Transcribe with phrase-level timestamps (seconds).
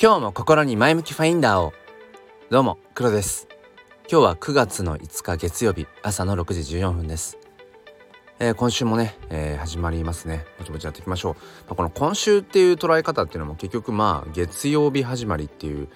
[0.00, 1.72] 今日も心に前向きファインダーを。
[2.50, 3.46] どうも黒です。
[4.10, 7.38] 今日は9月の5日月曜日朝の6時14分です、
[8.40, 10.46] えー、今週もね、えー、始まりますね。
[10.58, 11.40] ぼちぼちやっていきましょう、ま
[11.70, 15.88] あ、この今週っていう捉え方っていうのも結局まあ月曜日始まりっていう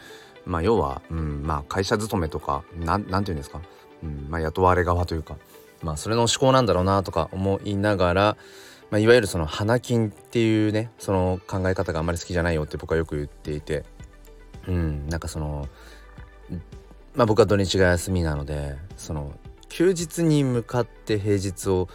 [0.46, 3.61] まあ要は、うん、まあ会社勤めとかなんなんていうんですか、
[4.05, 5.37] うんまあ、雇われ側というか
[5.83, 8.37] まあそれの思考なんだろうなとか思いながら
[8.91, 13.84] まあ、いわゆるその花金っていうねその考え方があんまり好きじゃないよって僕はよく言っていて。
[14.66, 15.66] うんなんかその
[17.15, 19.32] まあ僕は土日が休みなのでその
[19.70, 21.88] 休日に向かって平日を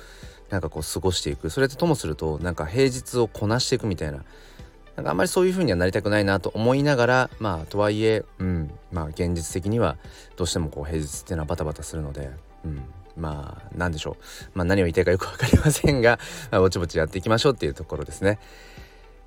[0.49, 1.49] なんかこう過ごしていく。
[1.49, 4.23] それとともするとなんか平日をこなしていくみたいな。
[4.95, 9.97] なんかあんまりそういう風にはなりたくないなと思いながらまあとはいえうんまあ現実的には
[10.35, 12.29] どうしてもこう平日っていうのはバタバタするので
[12.63, 12.83] うん。
[13.17, 16.19] まあ何でしょう、まあ、何を言いたいかよく分かりませんが、
[16.51, 18.39] まあ、ぼちぼちやっていきましょうっていうところですね。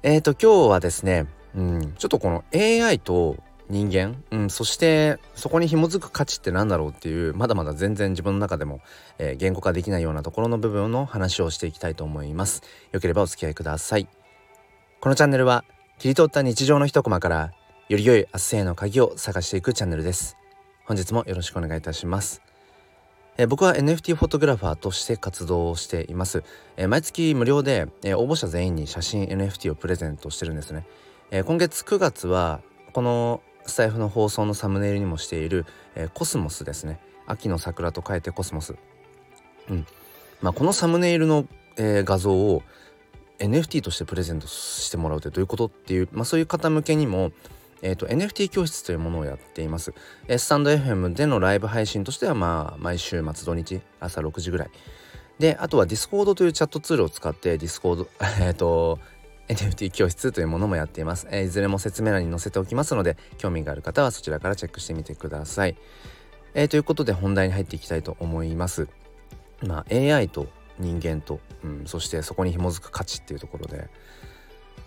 [0.03, 3.37] えっ、ー、と今日はですね、うん、ちょっとこの AI と
[3.69, 8.80] 人間、うん、そしてそこに紐づく価値って何だろうっていうまだまだ全然自分の中でも、
[9.19, 12.63] えー、言語化できないようなところの部分の話をしていきたいと思います。
[12.93, 14.09] よければお付き合いください。
[15.01, 15.65] このチャンネルは
[15.99, 17.53] 切り取った日常の一コマから
[17.88, 20.37] より良い明日への鍵を探していくチャンネルです。
[20.85, 22.46] 本日もよろしくお願いいたします。
[23.38, 26.42] えー、僕は NFT フォトグラファーとして活動をしています、
[26.76, 30.87] えー、毎月無料で、えー、応募者全員に写真 NFT をプレゼントしてるんですね、
[31.30, 32.60] え今月9月は
[32.92, 37.01] このスタイフの放送のサムネイルにもしている、えコスモスですね。
[37.26, 38.76] 秋の桜と書いてコスモス。
[39.68, 39.87] うん。
[40.40, 42.62] まあこのサムネイルの、え画像を
[43.38, 47.32] NFT としてプレゼントしてもらうってどういうことっていう、まあ、そういう方向けにも
[47.82, 49.93] えーと、NFT 教室というものをやっています、
[50.29, 54.71] え、スタンド FM でのライブ配信としてはまあ毎週末土日朝6時ぐらい。
[55.38, 58.07] であとは Discord というチャットツールを使って Discord
[58.41, 58.99] えっと
[59.49, 65.76] NFT 教室というものもやっています、えー、いずれも説明欄に載せておきますので興味がある方はそちらからチェックしてみてください、
[66.54, 68.88] えー、ということで本題に入っていきたいと思います。
[69.62, 70.48] まあ AI と
[70.78, 73.88] 人間と、うん、そしてそこに紐づく価値っていうところで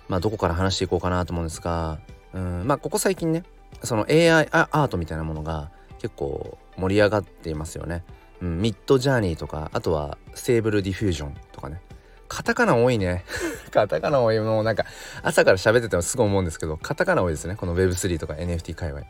[0.08, 2.00] まあどこから話していこうかなと思うんですが
[2.34, 3.44] うんまあここ最近ね
[3.84, 8.04] その AI アートみたいなものが結構盛り上がっていますよね。
[8.42, 11.82] うん、 Midjourney とかあとは Stable Diffusion とかね
[12.30, 13.26] カタカナ多いね
[13.72, 14.86] カタカナ多いもうなんか
[15.24, 19.02] 朝から喋っててもすぐ思うんですけどカタカナ多いですねこの Web3 とか NFT 界隈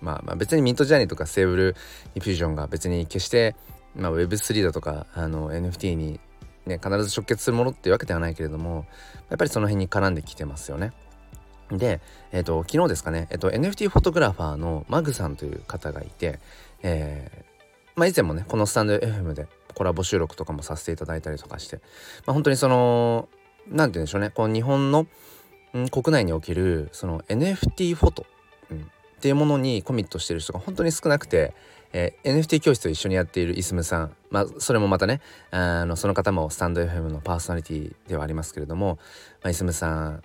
[0.00, 1.76] まあまあ別に Midjourney とか Stable
[2.14, 3.56] Diffusion が別に決して、
[3.94, 6.18] まあ、Web3 だとかあの NFT に
[6.64, 8.86] ね必ず直結するものっていうわけではないけれども
[9.28, 10.92] やっぱりその辺に絡んできてますよね。
[11.78, 12.00] で、
[12.32, 16.38] えーと、昨日ですかね、えーと、NFT フォトグラファーのマグさんという方がいて、
[16.82, 17.52] えー
[17.94, 21.76] まあ、以前もねこのスタンド FM でコラボ収録とかもさせていただいたりとかして、
[22.26, 23.28] まあ、本当にその
[23.68, 25.06] 何て言うんでしょうねこの日本の、
[25.74, 28.26] うん、国内におけるその NFT フォト、
[28.70, 28.82] うん、っ
[29.20, 31.54] ていうものにコミットしてる人が本当に少なくて、
[31.92, 38.98] えー、NFT 教室を一緒にやっているイスムさん、まあ、それもまたねあのその方もスタンド FM のパーソナリティではありますけれども、
[39.42, 40.22] まあ、イスムさん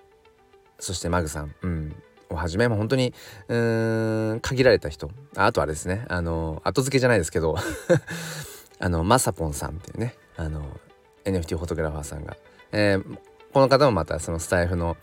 [0.80, 1.96] そしてマグさん、うん、
[2.30, 3.14] をはじめも本当に
[3.48, 5.10] うーん限られた人。
[5.36, 6.06] あとはですね。
[6.10, 7.56] あの後付けじゃないですけど。
[8.80, 10.16] あのマサポンさんっていうね。
[10.36, 10.80] あの
[11.26, 12.38] NFT フォトグラファーさんが、
[12.72, 13.18] えー、
[13.52, 14.98] この方もまたそのスタイフの、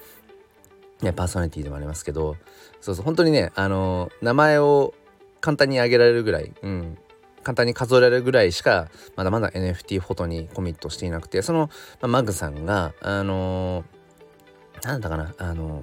[1.03, 2.37] ね、パーソナリティでもありますけど。
[2.81, 4.93] そうそう本当にねあの名前を
[5.41, 6.99] 簡単に挙げられるぐらい、うん、
[7.43, 11.41] 簡単に数えられるぐらいしかまだまだ NFT フォトにコミットしていなくて。
[11.43, 11.71] その、
[12.01, 13.94] まあ、マグさんがあのー
[14.85, 15.35] なんだかな？
[15.39, 15.83] あの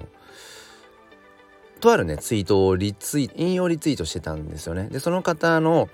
[1.80, 4.88] とあるねツイートをリツイ引用リツイートしてたんですよね。
[4.88, 5.88] でその方の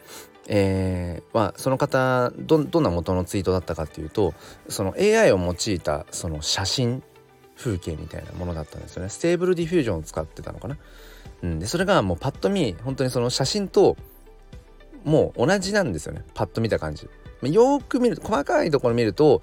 [0.50, 4.32] えー、はその方どどんな元のツイートだったかっていうと
[4.70, 7.02] その AI を用いたその写真
[7.54, 9.10] 風景みたいなものだったんですよね。
[9.10, 10.78] Stable Diffusion を使ってたのかな、
[11.42, 13.98] うん、でそれがもうパッと見本当にその写真と
[15.04, 16.24] もう同じなんですよね。
[16.32, 17.10] パッと見た感じ。
[17.42, 19.42] よく見ると細かいところ見ると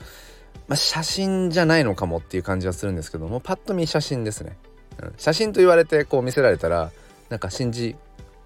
[0.68, 4.58] まあ、写真じゃないのかもっていう感じはするんですけどもパッと見写真ですね、
[5.02, 6.92] うん、写真と言われてこう見せられたら
[7.30, 7.96] なんか信じ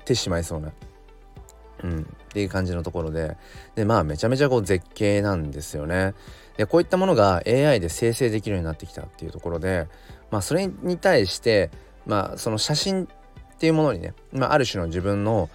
[0.06, 0.72] てしまいそうな
[1.84, 2.02] うん。
[2.02, 3.38] っていう感じのところで。
[3.76, 6.14] でまあめちゃめちゃこう絶景なんですよね。
[6.58, 9.88] でこういったものが AI で生成できるようになってきたっていうところで
[10.30, 11.72] まあそれに対して
[12.06, 13.08] まあその写真っ
[13.60, 15.50] ていうものにね、まあ、ある種の自分の、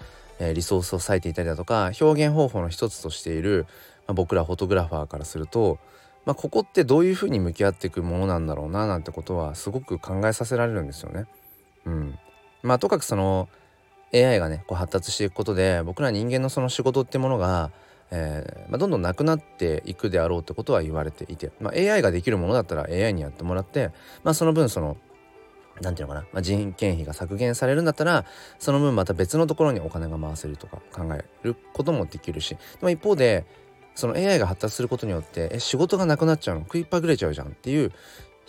[0.53, 3.65] リソースを割いていたりだとか表現方法の一つとしている、
[4.05, 5.79] まあ、僕らフォトグラファーからすると
[6.25, 11.25] まあ、ここってどういうふうに向き合っていくものなんだろうななんてことはすごく考えさせられるんですよね。
[11.85, 12.19] うん、
[12.63, 13.47] まあとかくその
[14.13, 17.71] AI がねこう発達していくことで僕ら人間のその仕事ってものが、
[18.11, 23.91] えーまあ、どんどんなくなっていくであろうってことは言われていて、まあ、AI ができるものだったら AI にやってもらって、
[24.23, 24.97] まあ、その分その
[25.81, 28.25] 何て言うのかな、まあ、人件費が削減されるんだったら
[28.59, 33.45] その分また別のところにお金が回せるとか考えることもできるしでも一方で
[33.95, 36.61] その AI が発達することによってえ仕事がなくなっちゃうの？
[36.61, 37.91] 食いっぱぐれちゃうじゃんっていう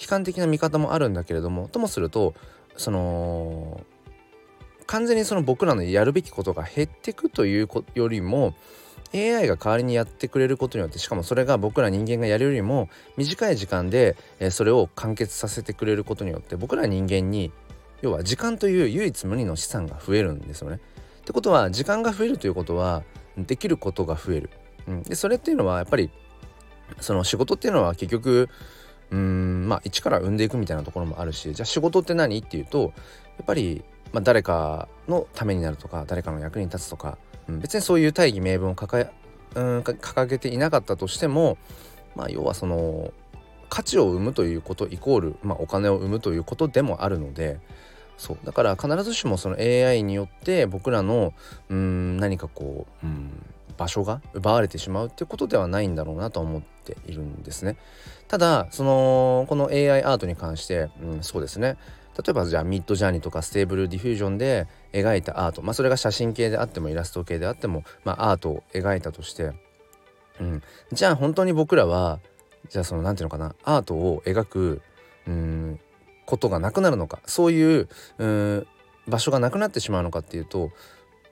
[0.00, 2.34] 悲観的な見方もあるんだけれどもともすると
[2.76, 3.81] その
[4.87, 8.54] 完全にその僕らのやるべきことが減ってくというよりも
[9.14, 14.16] AI が代わりにやってくれることによってしかもそれが僕ら人間がやるよりも短い時間で
[14.50, 17.52] それを完結させてくれることによって僕ら人間に
[18.02, 20.81] 要は時間という唯一無二の資産が増えるんですよね。
[21.20, 23.02] ってことは時間が増えるということは
[23.38, 24.50] できることが増える。
[24.88, 26.11] うん、でそれっていうのはやっぱり
[27.00, 28.49] その仕事っていうのは結局
[29.11, 32.93] うんまあ一から生んでいくみたいなところもあるしじゃあ仕事って何っていうと
[33.37, 37.19] やっぱり、まあ、誰かのためになるとか誰かの役に立つとか
[37.49, 39.11] うん、別にそういう大義名分を掲げ,、
[39.55, 41.59] うん、掲げていなかったとしても、
[42.15, 43.12] まあ、要はその
[43.69, 47.59] 価値を生むということイコール、まあ、お金を生むということでもあるので
[48.17, 48.38] そう。
[48.44, 51.35] だから必ずしもその AI によって僕らの
[51.69, 53.31] うん何かこう、うん、
[53.76, 57.76] 場所が奪われてしまうってことではないんだろうなと思っているんですね。
[58.28, 61.76] ただそのこの AI アートに関して、うん、そうですね。
[62.17, 65.62] 例えばじゃあ Midjourney とか Stable Diffusion で描いたアート。
[65.62, 69.52] まあそれが写真系であってもイラスト系であっても、まあ、アートを描いたとして、
[70.40, 70.62] うん、
[70.93, 72.20] じゃあ本当に僕らは
[72.70, 74.82] じゃあその何て言うのかなアートを描く
[75.26, 75.81] うん
[76.25, 77.20] ことがなくなるのか。
[77.26, 77.88] そういう
[78.19, 78.67] うん
[79.08, 80.70] 場所がなくなってしまうのかっていうと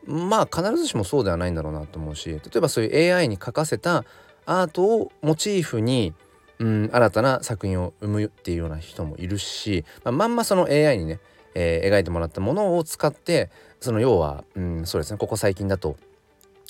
[0.06, 4.04] まあ必ずしもそうではないんだろうなと思うし例えばそういう AI に描かせた
[4.46, 6.14] アートをモチーフに
[6.58, 11.20] うん新たな作品を生むっていうような人もいるし、まあ、まんまその AI にね、
[11.54, 15.96] えー、描いてもらったものを使ってその要は、うん、そうですねここ最近だと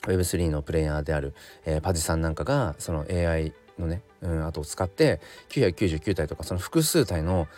[0.02, 1.34] Web3 のプレイヤーである、
[1.64, 5.20] えー、パジさんなんかがその AI のね、うん、後を使って
[5.50, 7.48] 999体とかその複数体の、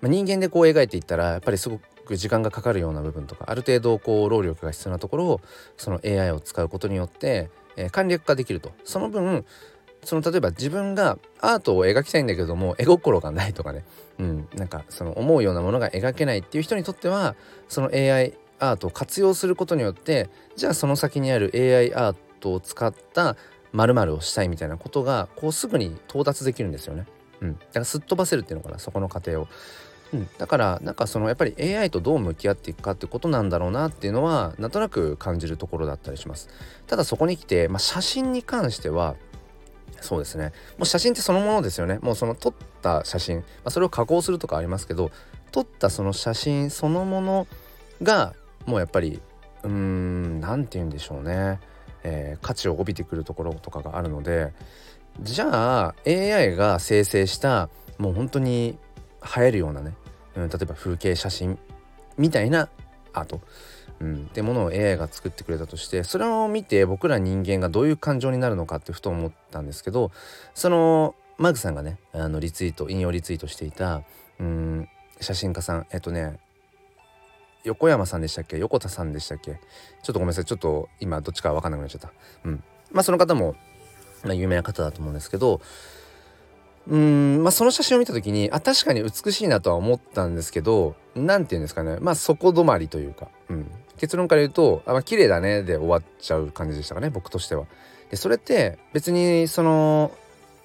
[0.00, 1.82] まあ、人間でこう描いていったらやっぱりすごく
[2.16, 5.40] 時間がかかるような部分とかある程度こう労力が必要なところを
[5.76, 9.44] その AI を使うことによって、えー、簡略化できるとその分
[10.04, 13.84] その例えば自分がアートを描きたいんだけども絵心がないとかね、
[14.18, 17.34] うん、なんかその思うようなものが描けないっていう人にとっては
[17.68, 23.36] その AI アートを活用することによってじゃあその先にある AI アートを使った
[23.72, 27.06] 〇〇をしたいみたいなことがこうすぐに到達できるんですよね。
[27.40, 29.48] うん、だからすっ飛ばせるっていうのかなそこの過程を。
[30.12, 36.48] うん、だからなんかそのやっぱり AI とどう向き合っていくかってことなんだろうなっていうのはなんとなく感じるところだったりします。
[36.86, 39.14] ただそこに来て、まあ、写真に関しては
[40.00, 40.52] そうですね。
[40.78, 41.98] もう写真ってそのものですよね。
[42.02, 45.10] もうその撮った写真、まあ、それを加工するとかありますけど
[45.52, 47.46] 撮ったその写真そのもの
[48.02, 48.34] が
[48.66, 49.20] もうやっぱり
[49.62, 51.60] うーん何て言うんでしょうね、
[52.02, 54.52] えー、価値を帯びてくるところとかがあるので
[55.20, 57.68] じゃあ AI が生成した
[57.98, 58.78] もう本当に
[59.38, 59.92] 映えるようなね、
[60.36, 61.58] うん、例えば風景写真
[62.18, 62.68] みたいな
[63.12, 63.40] アート。
[64.00, 70.10] うん、ってものを AI が作ってくれたとしてそれを見て僕ら人間がどういう感情になるのかってふと思ったんですけど
[70.54, 74.00] そのマグさんがねあのリツイート引用リツイートしていた
[74.38, 74.88] うん
[75.20, 76.38] 写真家さんえっとね
[77.62, 78.56] 横山さんでしたっけ？
[78.56, 79.52] 横田さんでしたっけ？
[79.52, 79.60] ちょっ
[80.06, 82.10] とごめんなさいちょっと今どっちか分かんなくなっちゃった。
[82.44, 82.64] うん。
[82.90, 83.54] まあその方も、
[84.24, 85.60] まあ、有名な方だと思うんですけど
[86.88, 97.66] うんまあその写真を見た時にあ確かに美しいなとは思ったんですけど何て言うんですかねまあ底止まりというか、うん、結論から言うとあ、まあ、綺麗だねで終わっちゃう感じでしたかね僕としては。
[98.10, 100.10] でそれって別にその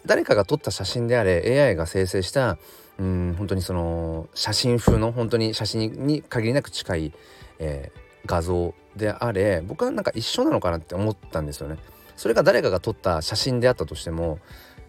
[0.05, 2.57] 誰かが撮った写真であれ AI が生成した
[2.97, 7.13] うん本当にその写真風の本当に写真に限りなく近い、
[7.59, 11.77] えー、画像であれ僕はなんか一緒なのかなって思ったんですよね。
[12.15, 14.39] それが誰かが撮った写真であったとしても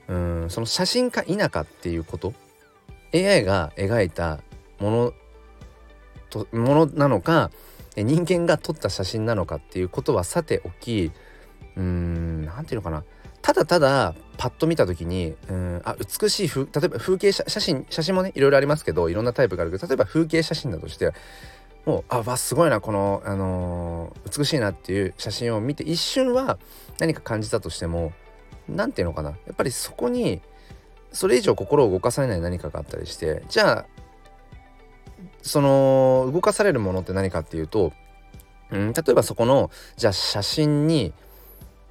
[0.08, 2.32] うんその写真か否かっていうこと
[3.14, 4.40] ？AI が描いた
[4.78, 5.12] もの
[6.30, 7.50] とものなのか
[7.96, 11.10] 人間が撮った写真なのかっていうことはさておき
[11.76, 13.04] うん何て言うのかな。
[13.42, 21.12] ただただパッと見た時にうんあ美しい例えば風景写真写真もねいろいろありますけどいろんなタイプがあるけど例えば風景写真だとして
[21.84, 26.58] もうあわすごいなこの、あのー、美しいなっていう写真を見て一瞬は
[26.98, 28.12] 何か感じたとしても
[28.68, 29.30] 何て言うのかな。
[29.30, 30.40] やっぱりそこに
[31.12, 33.86] それ以上心を動かされない何かがあったりしてじゃあ
[35.42, 37.92] その動かされるものって何かっていうと、
[38.70, 41.14] うん、例えばそこのじゃあ写真に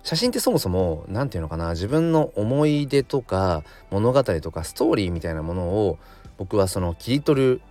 [0.03, 5.97] 写真ってそもそも何て言うのかな自分の思い出とか物語とかストーリーみたいなものを
[6.37, 7.61] 僕はその切り取る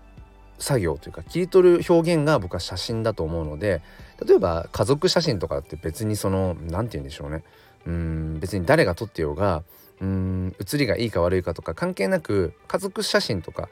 [0.59, 3.83] 作業というか切り取る表現が僕は写真だと思うので
[4.27, 7.45] 例えば家族写真とかって別にその何て言うんでしょうね。
[7.87, 9.63] うん別に誰が撮ってようが
[10.01, 13.69] うん写りがいいか悪いかとか関係なく家族写真とか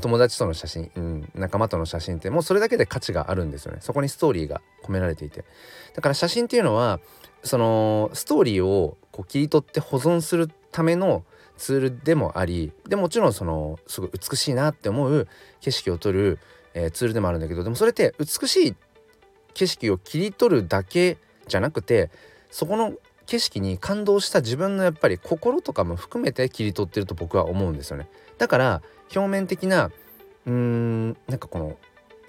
[0.00, 3.78] 友達との写真、うん、仲間との写真ってもうそれだけで価値があるんですよね。
[3.80, 5.44] そこにストーリーが込められていて。
[5.94, 7.00] だから写真っていうのは
[7.42, 11.24] そのストーリーをこう切り取って保存するための
[11.56, 15.28] ツールでもありでもちろんそのすごい美しいなって思う
[15.60, 16.38] 景色を撮る、
[16.74, 18.76] えー、ツールでもあるんだけどでもそれって美しい
[19.54, 22.10] 景色を切り取るだけじゃなくて
[22.50, 22.94] そこの
[23.26, 28.82] 景色に感動した自分のやっぱり心とかも含めて切り取ってると僕は思うんですよねだから
[29.14, 29.90] 表面的な
[30.46, 31.76] うーんなんかこの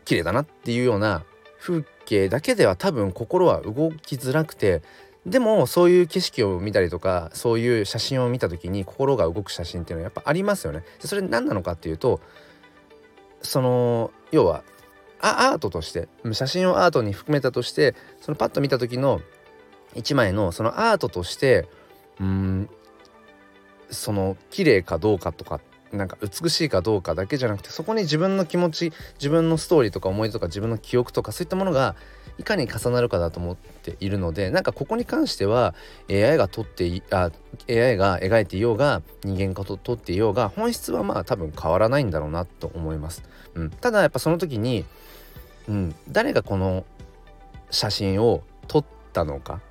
[0.05, 1.23] 綺麗だなっていうような
[1.59, 4.81] 風景だけでは多分心は動きづらくて
[5.25, 10.83] でもそういう景色を見たりとかそういう写真を見た時に心が動く写真っていうのはやっぱありますよね。
[10.99, 12.19] それ何なのかっていうと
[13.41, 14.63] その要は
[15.21, 19.21] アートとして写真をアートに含めたとしてそのパッと見た時の
[19.95, 21.67] 一枚のそのアートとして
[22.19, 22.69] うん
[23.89, 25.59] その綺麗かどうかとか
[25.91, 31.95] なんか美しいかどうかだけじゃなくてそこに自分の気持ち自分のストーリーとか思い出とか自分の記憶とかそういったものが
[32.39, 35.75] いかに重なるかだと思っているのでなんかここに関しては
[36.09, 37.31] AI が撮ってあ
[37.69, 43.21] AI が描いていようが人間が撮っていようが本質はまあ多分変わらないんだろうなと思います。
[43.53, 44.83] うん、ただやっぱその時に、
[45.69, 46.85] うん、誰がこの
[47.69, 49.61] 写真を撮ったのか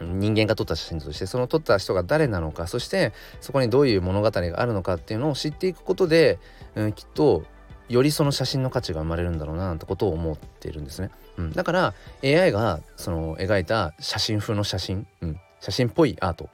[0.00, 6.38] 人間が撮った写真としてその撮った人が誰なのかそしてそこにどういう物語があるのかっていうのを知っていくことで、
[6.74, 7.44] うん、きっと
[7.88, 11.10] よりその写真の価値が生まれるんだろうななんてことを思っているんですね。
[11.38, 16.48] うん、だから AI がその描いた写真風の写真、うん、写真っぽいアート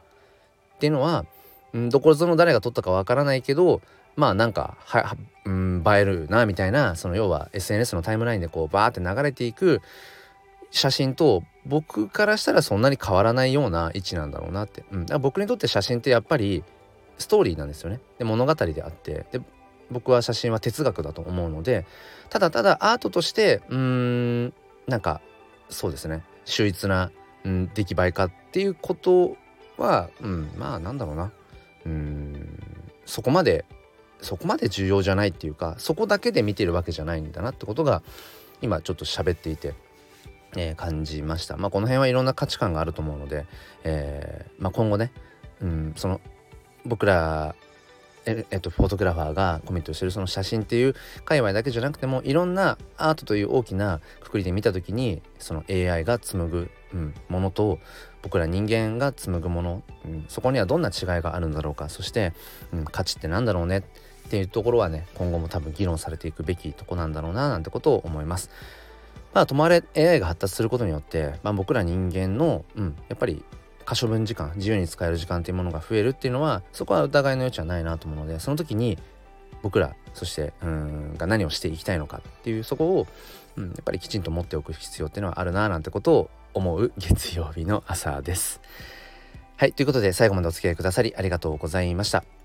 [0.76, 1.24] っていうのは、
[1.72, 3.80] うん、どこぞの誰が撮ったかわからないけど
[4.16, 9.80] まあなんかは、うん、映えるなみたいなその要は SNS のタイムラインでこうバーって流れていく
[10.70, 16.62] 写真と僕からしたらそんなに変わらないような位置なんだろうなって、うん、だから僕にとって写真ってやっぱり
[17.18, 18.00] ストーリーなんですよね。
[18.18, 19.26] で物語であって。
[19.32, 19.40] で
[19.90, 21.84] 僕は写真は哲学だと思うので
[22.30, 23.76] ただただアートとしてうー
[24.46, 24.54] ん
[24.86, 25.20] なんか
[25.68, 26.22] そうですね。
[26.44, 27.10] 秀逸な、
[27.44, 29.36] うん、出来栄えかっていうこと
[29.76, 31.32] は、うん、まあなんだろうな。
[31.86, 32.58] うん
[33.04, 33.66] そこまで
[34.20, 38.02] そこまで重要じゃないっていうかそこだけで見てるわけじゃないんだなってことが
[38.62, 39.74] 今ちょっと喋っていて
[40.56, 41.56] えー、感じました。
[41.56, 43.46] まあ、この辺はいろんな価値観があると思うので、
[43.84, 45.12] えー、まあ、今後ね、
[45.60, 46.20] うん、その
[46.84, 47.54] 僕ら
[48.26, 50.94] ええっと、フォトグラファーがコミットしてるその写真っていう
[51.24, 57.78] 界隈だけじゃなくてもいろんなアートという大きなくくりで見た時にその AI が紡ぐ、うん、ものと
[58.22, 62.32] 僕ら人間が紡ぐもの、うん、そこにはどんな違いがあるんだろうかそして、
[62.72, 63.82] うん、価値って何だろうねっ
[64.30, 68.50] ていうところはね今後も多分議論されていくべきとこなんだろうななんてことを思います。
[69.34, 73.44] まあ、ともあれ AI が発達することによって、まあ、僕ら人間の、うん、やっぱり
[73.84, 78.96] 可処分時間自由に使える時間っていうものが増えるっていうのはそこは疑いの余地はないなと思うのでその時に
[79.62, 83.06] 僕らそしてうんが何をしていきたいのかっていうそこを、
[83.56, 88.60] うん、やっぱりきちんと持っておく必要っていうのはあるななんてことを思う月曜日の朝です。
[89.56, 92.43] はいということで最後までお付き合いくださりありがとうございました。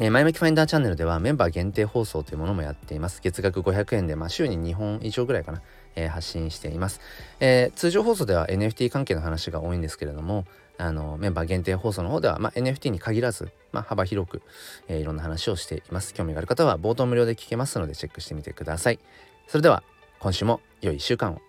[0.00, 3.20] えー、前向きファインダーチャンネルではメンバー限定放送というものもやっています。
[3.20, 5.60] 月額500円で、まあ、週に2本以上ぐらいかな、
[5.96, 7.00] えー、発信しています、
[7.40, 10.44] えー、通常放送では NFT 関係の話が多いんですけれども、
[10.78, 14.42] あのメンバー限定放送の方では、まあ、NFT に限らず、まあ、幅広く、
[14.86, 16.14] えー、いろんな話をしています。
[16.14, 19.00] 興味がある方は冒頭無料で聞けますのでチェックしてみてください。
[19.48, 19.82] それでは
[20.20, 21.40] 今週も良い週間を。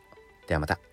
[0.48, 0.89] ではまた。